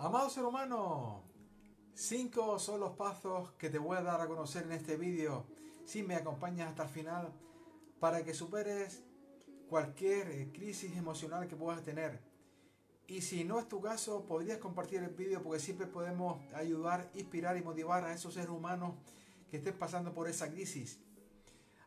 [0.00, 1.24] Amado ser humano,
[1.92, 5.44] cinco son los pasos que te voy a dar a conocer en este vídeo
[5.84, 7.32] si me acompañas hasta el final
[7.98, 9.02] para que superes
[9.68, 12.20] cualquier eh, crisis emocional que puedas tener.
[13.08, 17.56] Y si no es tu caso, podrías compartir el vídeo porque siempre podemos ayudar, inspirar
[17.56, 18.94] y motivar a esos seres humanos
[19.50, 21.00] que estén pasando por esa crisis.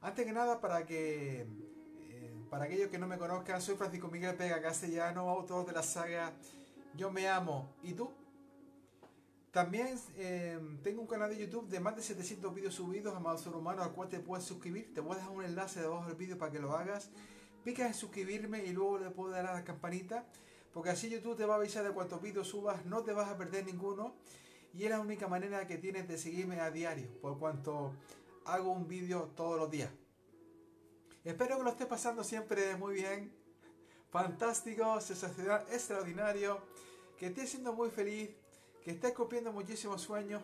[0.01, 4.35] Antes que nada, para que eh, para aquellos que no me conozcan, soy Francisco Miguel
[4.35, 6.33] Pega Castellano, autor de la saga
[6.95, 7.73] yo me amo.
[7.83, 8.11] ¿Y tú?
[9.51, 13.53] También eh, tengo un canal de YouTube de más de 700 vídeos subidos, amado ser
[13.53, 14.93] humano, al cual te puedes suscribir.
[14.93, 17.09] Te voy a dejar un enlace debajo del vídeo para que lo hagas.
[17.65, 20.25] Pica en suscribirme y luego le puedo dar a la campanita.
[20.73, 23.37] Porque así YouTube te va a avisar de cuántos vídeos subas, no te vas a
[23.37, 24.15] perder ninguno.
[24.73, 27.93] Y es la única manera que tienes de seguirme a diario, por cuanto
[28.45, 29.91] hago un vídeo todos los días.
[31.25, 33.40] Espero que lo estés pasando siempre muy bien
[34.11, 36.59] fantástico, sensacional, extraordinario,
[37.17, 38.29] que estés siendo muy feliz,
[38.83, 40.41] que estés cumpliendo muchísimos sueños,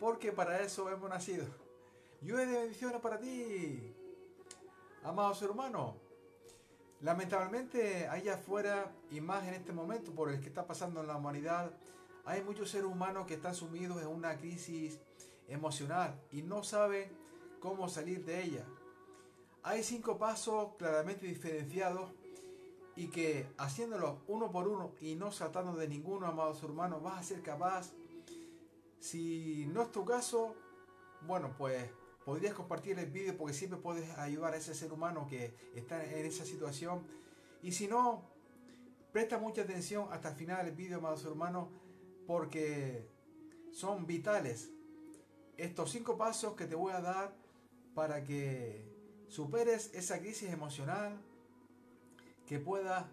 [0.00, 1.46] porque para eso hemos nacido.
[2.22, 3.94] Llueve de bendiciones para ti,
[5.04, 5.96] amado ser humano.
[7.02, 11.16] Lamentablemente, allá afuera, y más en este momento por el que está pasando en la
[11.16, 11.70] humanidad,
[12.24, 14.98] hay muchos seres humanos que están sumidos en una crisis
[15.48, 17.10] emocional y no saben
[17.60, 18.64] cómo salir de ella.
[19.62, 22.10] Hay cinco pasos claramente diferenciados
[22.96, 27.22] y que haciéndolo uno por uno y no saltando de ninguno, amados hermanos, vas a
[27.22, 27.92] ser capaz.
[28.98, 30.56] Si no es tu caso,
[31.26, 31.90] bueno, pues
[32.24, 36.24] podrías compartir el vídeo porque siempre puedes ayudar a ese ser humano que está en
[36.24, 37.06] esa situación.
[37.62, 38.22] Y si no,
[39.12, 41.68] presta mucha atención hasta el final del vídeo, amados hermanos,
[42.26, 43.08] porque
[43.72, 44.70] son vitales
[45.58, 47.34] estos cinco pasos que te voy a dar
[47.94, 48.84] para que
[49.28, 51.18] superes esa crisis emocional,
[52.46, 53.10] que pueda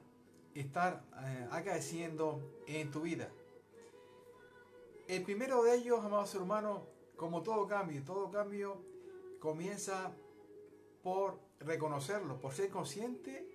[0.56, 3.30] estar eh, acaeciendo en tu vida.
[5.08, 6.81] El primero de ellos, amados hermanos,
[7.17, 8.81] como todo cambio, todo cambio
[9.40, 10.12] comienza
[11.02, 13.50] por reconocerlo, por ser consciente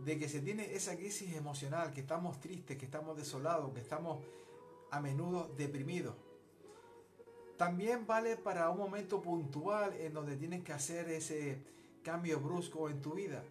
[0.00, 4.22] de que se tiene esa crisis emocional, que estamos tristes, que estamos desolados, que estamos
[4.90, 6.14] a menudo deprimidos.
[7.56, 11.58] También vale para un momento puntual en donde tienes que hacer ese
[12.02, 13.42] cambio brusco en tu vida.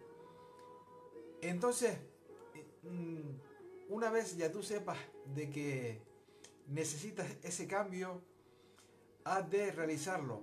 [1.48, 1.96] Entonces,
[2.82, 3.20] mm,
[3.88, 4.98] una vez ya tú sepas
[5.34, 6.02] de que
[6.66, 8.20] necesitas ese cambio,
[9.24, 10.42] has de realizarlo.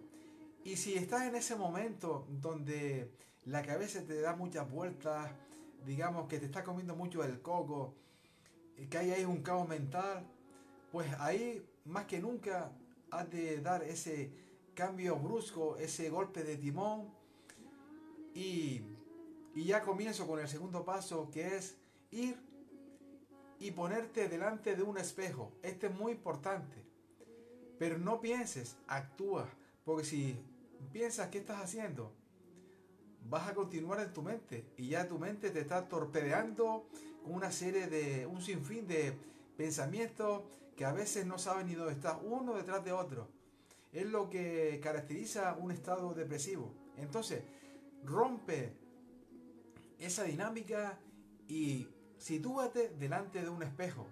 [0.63, 3.11] Y si estás en ese momento donde
[3.45, 5.29] la cabeza te da muchas vueltas,
[5.85, 7.95] digamos que te está comiendo mucho el coco,
[8.89, 10.25] que hay ahí un caos mental,
[10.91, 12.71] pues ahí más que nunca
[13.11, 14.31] has de dar ese
[14.73, 17.13] cambio brusco, ese golpe de timón
[18.33, 18.81] y
[19.53, 21.75] y ya comienzo con el segundo paso que es
[22.11, 22.37] ir
[23.59, 25.51] y ponerte delante de un espejo.
[25.61, 26.83] Este es muy importante.
[27.77, 29.47] Pero no pienses, actúa.
[29.85, 30.35] Porque si
[30.91, 32.11] piensas qué estás haciendo,
[33.29, 34.65] vas a continuar en tu mente.
[34.77, 36.87] Y ya tu mente te está torpedeando
[37.23, 39.17] con una serie de, un sinfín de
[39.55, 40.43] pensamientos
[40.75, 43.29] que a veces no sabes ni dónde estás, uno detrás de otro.
[43.91, 46.73] Es lo que caracteriza un estado depresivo.
[46.97, 47.43] Entonces,
[48.03, 48.73] rompe
[50.05, 50.99] esa dinámica
[51.47, 51.87] y
[52.17, 54.07] sitúate delante de un espejo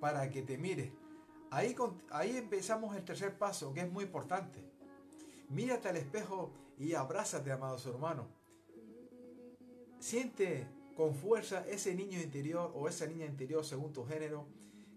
[0.00, 0.92] para que te mires.
[1.50, 1.74] Ahí,
[2.10, 4.64] ahí empezamos el tercer paso, que es muy importante.
[5.48, 8.26] Mírate al espejo y abrázate, amado hermano.
[9.98, 10.66] Siente
[10.96, 14.46] con fuerza ese niño interior o esa niña interior según tu género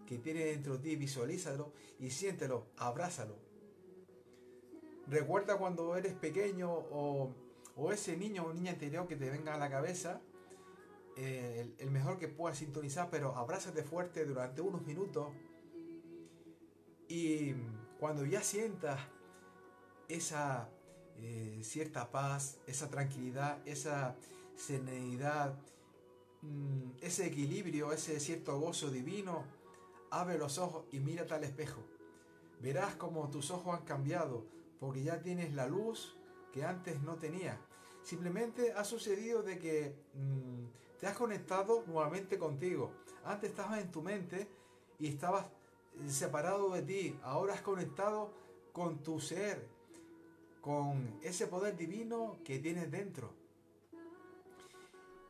[0.05, 3.35] que tiene dentro de ti, visualízalo y siéntelo, abrázalo.
[5.07, 7.33] Recuerda cuando eres pequeño o
[7.77, 10.19] o ese niño o niña interior que te venga a la cabeza,
[11.15, 15.29] eh, el, mejor que puedas sintonizar, pero abrázate fuerte durante unos minutos
[17.07, 17.53] y
[17.99, 18.99] cuando ya sientas
[20.07, 20.69] esa
[21.17, 24.15] eh, cierta paz, esa tranquilidad, esa
[24.55, 25.57] serenidad,
[26.41, 29.45] mm, ese equilibrio, ese cierto gozo divino,
[30.11, 31.81] abre los ojos y mírate al espejo.
[32.61, 34.45] Verás como tus ojos han cambiado,
[34.79, 36.17] porque ya tienes la luz
[36.51, 37.59] que antes no tenía.
[38.07, 42.93] Simplemente ha sucedido de que mm, te has conectado nuevamente contigo.
[43.25, 44.47] Antes estabas en tu mente
[44.97, 45.45] y estabas
[46.07, 47.19] separado de ti.
[47.21, 48.31] Ahora has conectado
[48.71, 49.67] con tu ser,
[50.61, 53.33] con ese poder divino que tienes dentro.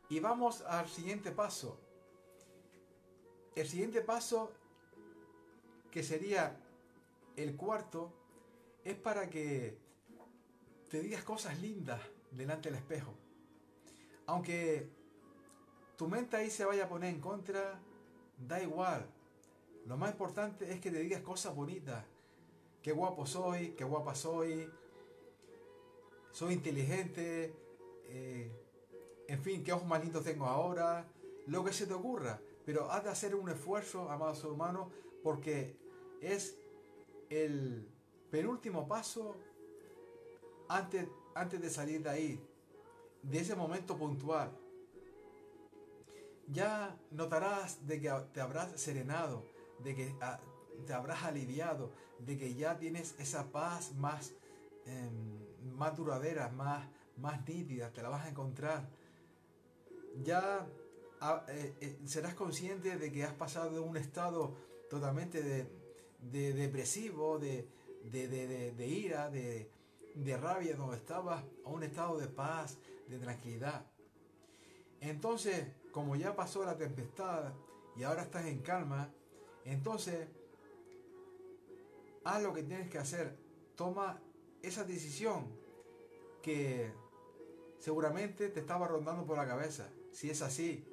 [0.08, 1.80] Y vamos al siguiente paso.
[3.56, 4.52] El siguiente paso,
[5.90, 6.56] que sería
[7.34, 8.12] el cuarto,
[8.84, 9.76] es para que
[10.88, 12.00] te digas cosas lindas
[12.32, 13.14] delante del espejo.
[14.26, 14.88] Aunque
[15.96, 17.80] tu mente ahí se vaya a poner en contra,
[18.36, 19.06] da igual.
[19.86, 22.04] Lo más importante es que te digas cosas bonitas.
[22.82, 24.70] Qué guapo soy, qué guapa soy,
[26.30, 27.54] soy inteligente,
[28.04, 28.52] eh,
[29.26, 31.06] en fin, qué ojos más lindos tengo ahora,
[31.46, 32.40] lo que se te ocurra.
[32.64, 34.88] Pero has de hacer un esfuerzo, amados hermanos,
[35.22, 35.76] porque
[36.20, 36.58] es
[37.30, 37.88] el
[38.30, 39.34] penúltimo paso
[40.68, 41.08] antes,
[41.38, 42.40] antes de salir de ahí,
[43.22, 44.50] de ese momento puntual.
[46.48, 49.44] Ya notarás de que te habrás serenado,
[49.84, 50.40] de que ah,
[50.86, 54.32] te habrás aliviado, de que ya tienes esa paz más,
[54.86, 58.88] em, más duradera, más, más nítida, te la vas a encontrar.
[60.24, 60.66] Ya
[61.20, 64.56] ah, eh, eh, serás consciente de que has pasado de un estado
[64.90, 67.68] totalmente de, depresivo, de,
[68.10, 69.70] de, ira, de,
[70.24, 72.78] de rabia, donde estabas, a un estado de paz,
[73.08, 73.86] de tranquilidad.
[75.00, 77.52] Entonces, como ya pasó la tempestad
[77.96, 79.10] y ahora estás en calma,
[79.64, 80.28] entonces
[82.24, 83.36] haz lo que tienes que hacer.
[83.76, 84.20] Toma
[84.62, 85.46] esa decisión
[86.42, 86.92] que
[87.78, 90.84] seguramente te estaba rondando por la cabeza, si es así.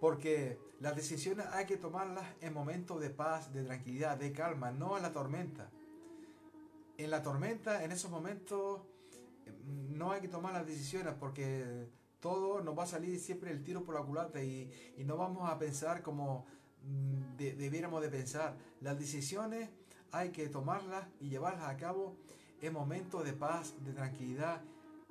[0.00, 4.96] Porque las decisiones hay que tomarlas en momentos de paz, de tranquilidad, de calma, no
[4.96, 5.70] en la tormenta.
[6.98, 8.82] En la tormenta, en esos momentos,
[9.66, 11.88] no hay que tomar las decisiones porque
[12.20, 15.58] todo nos va a salir siempre el tiro por la culata y, no vamos a
[15.58, 16.46] pensar como
[16.82, 18.56] mm, debiéramos de pensar.
[18.80, 19.68] Las decisiones
[20.12, 22.16] hay que tomarlas y llevarlas a cabo
[22.60, 24.62] en momentos de paz, de tranquilidad,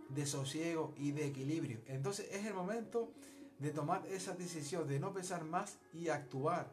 [0.09, 1.81] de sosiego y de equilibrio.
[1.88, 3.11] Entonces es el momento
[3.59, 6.71] de tomar esa decisión, de no pensar más y actuar.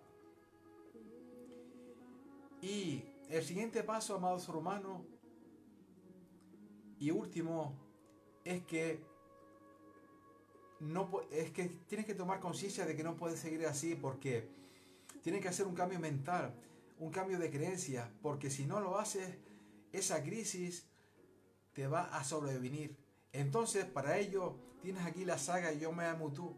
[2.61, 5.01] Y el siguiente paso, amados hermanos,
[6.99, 7.73] y último,
[8.45, 9.03] es que
[10.81, 14.49] no es que tienes que tomar conciencia de que no puedes seguir así porque
[15.23, 16.53] tienes que hacer un cambio mental,
[16.99, 19.35] un cambio de creencia, porque si no lo haces,
[19.93, 20.87] esa crisis
[21.73, 22.97] te va a sobrevenir.
[23.33, 26.55] Entonces, para ello, tienes aquí la saga Yo me amo tú.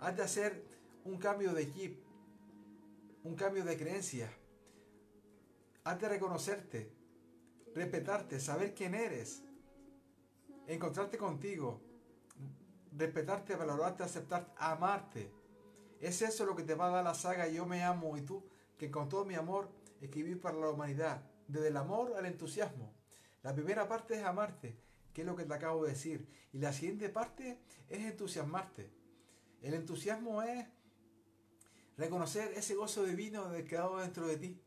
[0.00, 0.64] Has de hacer
[1.04, 2.02] un cambio de chip,
[3.24, 4.32] un cambio de creencia.
[5.84, 6.90] Has de reconocerte,
[7.74, 9.42] respetarte, saber quién eres,
[10.66, 11.82] encontrarte contigo,
[12.96, 15.30] respetarte, valorarte, aceptarte, amarte.
[16.00, 18.48] Es eso lo que te va a dar la saga Yo me amo y tú,
[18.78, 19.70] que con todo mi amor
[20.00, 22.94] escribí para la humanidad, desde el amor al entusiasmo.
[23.42, 24.80] La primera parte es amarte,
[25.12, 26.26] que es lo que te acabo de decir.
[26.52, 27.60] Y la siguiente parte
[27.90, 28.90] es entusiasmarte.
[29.60, 30.66] El entusiasmo es
[31.98, 34.63] reconocer ese gozo divino del creado dentro de ti,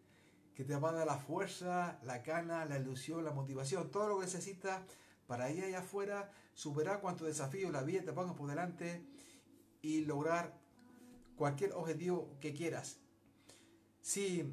[0.58, 4.26] que te va a la fuerza, la gana, la ilusión, la motivación, todo lo que
[4.26, 4.82] necesitas
[5.28, 9.06] para ir allá afuera, superar cuantos desafíos la vida te ponga por delante
[9.84, 10.58] y lograr
[11.36, 12.98] cualquier objetivo que quieras.
[14.02, 14.52] Si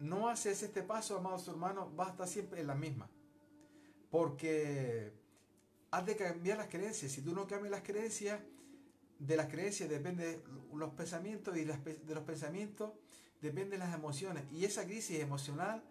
[0.00, 3.10] no haces este paso, amados hermanos, vas a estar siempre en la misma.
[4.10, 5.12] Porque
[5.90, 7.12] has de cambiar las creencias.
[7.12, 8.40] Si tú no cambias las creencias,
[9.18, 10.42] de las creencias dependen
[10.72, 12.92] los pensamientos y de los pensamientos
[13.44, 14.44] dependen las emociones.
[14.50, 15.82] Y esa crisis emocional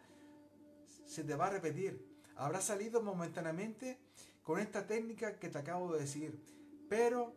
[1.05, 2.03] se te va a repetir.
[2.35, 3.99] Habrá salido momentáneamente
[4.41, 6.43] con esta técnica que te acabo de decir.
[6.89, 7.33] Pero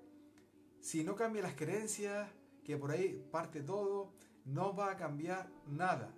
[0.80, 2.28] si no cambia las creencias,
[2.64, 4.10] que por ahí parte todo,
[4.46, 6.12] no va a cambiar nada.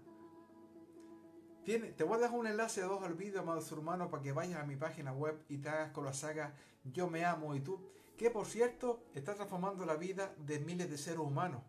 [1.65, 4.33] Tiene, te voy a dejar un enlace de dos al vídeo, amados hermanos, para que
[4.33, 7.61] vayas a mi página web y te hagas con la saga Yo me amo y
[7.61, 11.63] tú, que por cierto está transformando la vida de miles de seres humanos.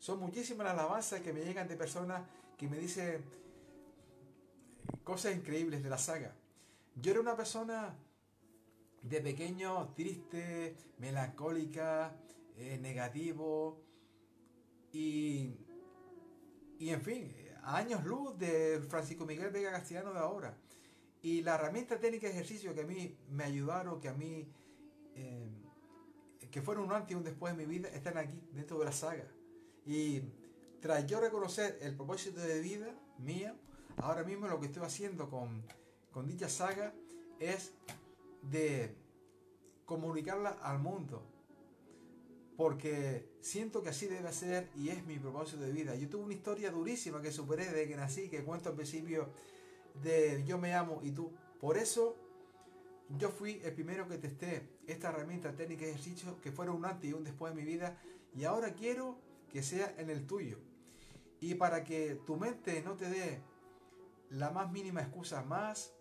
[0.00, 2.22] Son muchísimas las alabanzas que me llegan de personas
[2.56, 3.22] que me dicen
[5.04, 6.34] cosas increíbles de la saga.
[6.96, 7.94] Yo era una persona
[9.02, 12.16] de pequeño triste, melancólica,
[12.56, 13.82] eh, negativo
[14.90, 15.54] y,
[16.78, 20.56] y en fin, años luz de Francisco Miguel Vega Castellano de ahora.
[21.20, 24.50] Y la herramienta técnica de ejercicio que a mí me ayudaron, que a mí,
[25.14, 25.50] eh,
[26.50, 28.92] que fueron un antes y un después de mi vida, están aquí, dentro de la
[28.92, 29.26] saga.
[29.86, 30.22] Y
[30.80, 32.86] tras yo reconocer el propósito de vida
[33.18, 33.54] mía,
[33.98, 35.62] ahora mismo lo que estoy haciendo con,
[36.10, 36.94] con dicha saga
[37.38, 37.72] es
[38.42, 38.94] de
[39.84, 41.22] comunicarla al mundo.
[42.56, 45.94] Porque siento que así debe ser y es mi propósito de vida.
[45.94, 49.30] Yo tuve una historia durísima que superé desde que nací, que cuento al principio
[50.02, 51.32] de yo me amo y tú.
[51.60, 52.16] Por eso
[53.18, 57.10] yo fui el primero que testé esta herramienta técnica de ejercicio que fueron un antes
[57.10, 57.98] y un después de mi vida
[58.36, 59.18] y ahora quiero
[59.50, 60.58] que sea en el tuyo.
[61.40, 63.40] Y para que tu mente no te dé
[64.30, 65.92] la más mínima excusa más,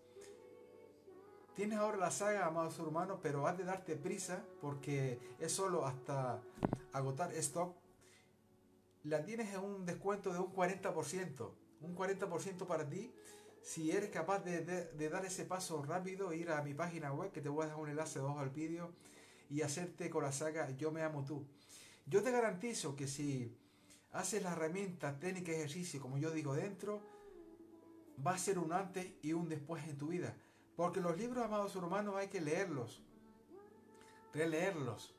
[1.56, 6.41] Tienes ahora la saga, amados hermanos, pero has de darte prisa porque es solo hasta
[6.94, 7.75] agotar stock.
[9.03, 11.51] la tienes en un descuento de un 40%.
[11.82, 13.13] Un 40% para ti
[13.62, 17.50] si eres capaz de, dar ese paso rápido, ir a mi página web, que te
[17.50, 18.94] voy a dejar un enlace debajo del vídeo,
[19.50, 21.46] y hacerte con la saga Yo me amo tú.
[22.10, 23.56] Yo te garantizo que si
[24.12, 27.01] haces la herramienta técnica ejercicio, como yo digo dentro,
[28.25, 30.36] va a ser un antes y un después en tu vida.
[30.75, 33.04] Porque los libros, amados hermanos, hay que leerlos,
[34.34, 35.13] releerlos,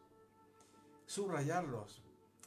[1.07, 2.03] subrayarlos,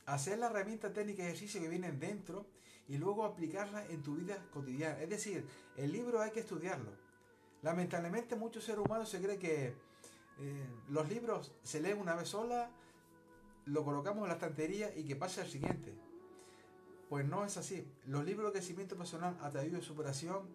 [0.05, 2.45] hacer la herramienta técnica y ejercicio que vienen dentro
[2.89, 4.99] y luego aplicarla en tu vida cotidiana.
[5.01, 5.47] Es decir,
[5.77, 6.91] el libro hay que estudiarlo.
[7.61, 9.73] Lamentablemente muchos seres humanos se cree que
[10.39, 12.69] eh, los libros se leen una vez sola,
[13.65, 15.93] lo colocamos en la estantería y que pase al siguiente.
[17.09, 17.87] Pues no es así.
[18.05, 20.47] Los libros de crecimiento personal a través de superación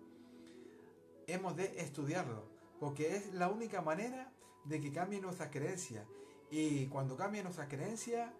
[1.26, 2.44] hemos de estudiarlo,
[2.80, 4.32] porque es la única manera
[4.64, 6.06] de que cambie nuestras creencias.
[6.50, 8.30] Y cuando cambie nuestras creencias,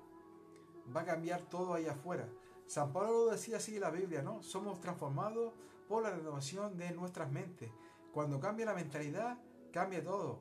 [0.95, 2.29] va a cambiar todo allá afuera.
[2.67, 4.43] San Pablo lo decía así en la Biblia, ¿no?
[4.43, 5.53] Somos transformados
[5.89, 7.71] por la renovación de nuestras mentes.
[8.13, 9.39] Cuando cambia la mentalidad,
[9.73, 10.41] cambia todo.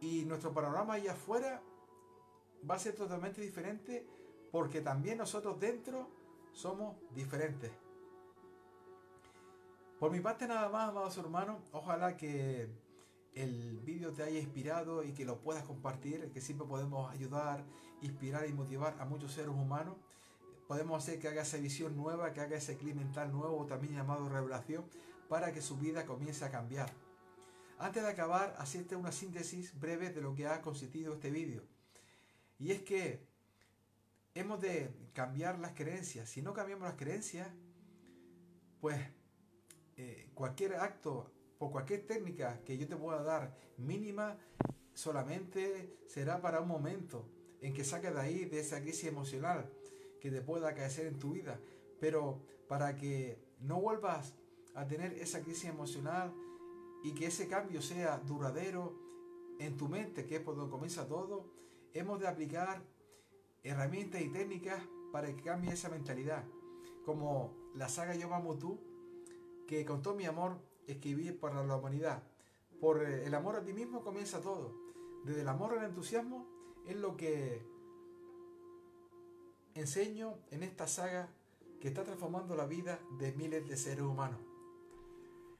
[0.00, 1.62] Y nuestro panorama allá afuera
[2.68, 4.06] va a ser totalmente diferente
[4.50, 6.08] porque también nosotros dentro
[6.52, 7.70] somos diferentes.
[9.98, 12.68] Por mi parte nada más, amados hermanos, ojalá que
[13.34, 17.64] el vídeo te haya inspirado y que lo puedas compartir, que siempre podemos ayudar,
[18.02, 19.96] inspirar y motivar a muchos seres humanos
[20.72, 24.26] podemos hacer que haga esa visión nueva, que haga ese clima mental nuevo, también llamado
[24.30, 24.86] revelación,
[25.28, 26.90] para que su vida comience a cambiar.
[27.78, 31.62] Antes de acabar, hacerte una síntesis breve de lo que ha consistido este vídeo.
[32.62, 33.18] Y es que
[34.36, 36.28] hemos de cambiar las creencias.
[36.28, 37.48] Si no cambiamos las creencias,
[38.80, 39.00] pues
[39.96, 41.28] eh, cualquier acto,
[41.58, 44.38] por cualquier técnica que yo te pueda dar mínima,
[44.94, 47.28] solamente será para un momento
[47.60, 49.68] en que saques de ahí, de esa crisis emocional
[50.20, 51.58] que te pueda caer en tu vida.
[51.98, 54.34] Pero para que no vuelvas
[54.76, 56.32] a tener esa crisis emocional
[57.02, 58.96] y que ese cambio sea duradero
[59.58, 61.61] en tu mente, que es por donde comienza todo,
[61.94, 62.82] hemos de aplicar
[63.62, 64.82] herramientas y técnicas
[65.12, 66.44] para que cambie esa mentalidad.
[67.04, 68.78] Como la saga Yo Mamo Tú,
[69.66, 72.22] que con todo mi amor escribí para la humanidad.
[72.80, 74.74] Por el amor a ti mismo comienza todo.
[75.24, 76.46] Desde el amor al entusiasmo
[76.86, 77.62] es lo que
[79.74, 81.28] enseño en esta saga
[81.80, 84.40] que está transformando la vida de miles de seres humanos.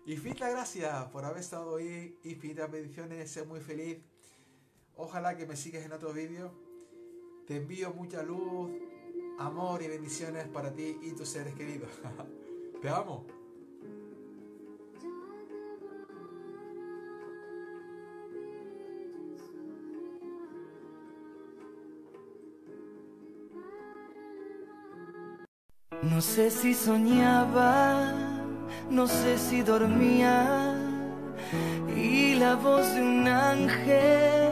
[0.05, 3.99] Infinita gracias por haber estado ahí, infinitas bendiciones, sé muy feliz.
[5.03, 6.53] Ojalá que me sigas en otro vídeo.
[7.45, 8.71] Te envío mucha luz,
[9.37, 11.91] amor y bendiciones para ti y tus seres queridos.
[12.81, 13.27] Te amo.
[26.03, 28.13] No sé si soñaba,
[28.89, 30.79] no sé si dormía
[31.97, 34.52] y la voz de un ángel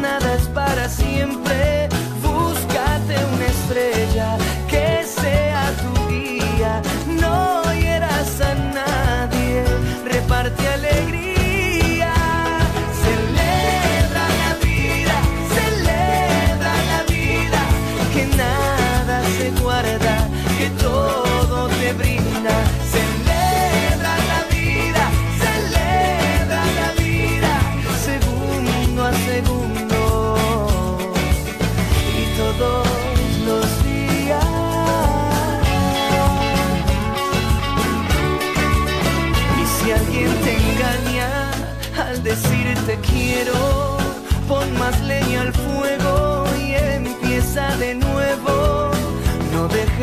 [0.00, 1.88] nada es para siempre.
[2.22, 4.36] Búscate una estrella